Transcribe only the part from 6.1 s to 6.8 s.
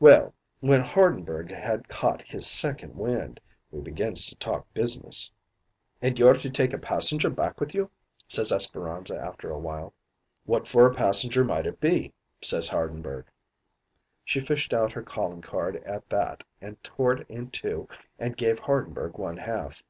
you're to take a